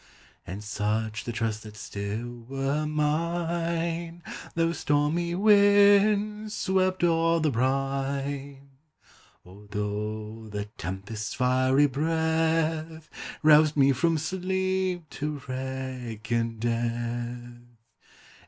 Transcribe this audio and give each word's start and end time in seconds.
And 0.47 0.63
such 0.63 1.25
the 1.25 1.31
trust 1.31 1.61
that 1.61 1.77
still 1.77 2.39
were 2.49 2.87
mine, 2.87 4.23
Though 4.55 4.71
stormy 4.71 5.35
winds 5.35 6.55
swept 6.55 7.03
o'er 7.03 7.39
the 7.39 7.51
brine, 7.51 8.69
Or 9.43 9.67
though 9.69 10.47
the 10.49 10.65
tempest's 10.79 11.35
fiery 11.35 11.85
breath 11.85 13.11
Roused 13.43 13.77
me 13.77 13.91
from 13.91 14.17
sleep 14.17 15.07
to 15.11 15.39
wreck 15.47 16.31
and 16.31 16.59
death. 16.59 17.61